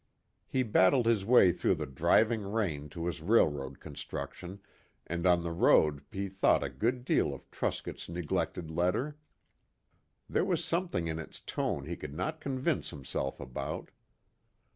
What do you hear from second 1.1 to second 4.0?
way through the driving rain to his railroad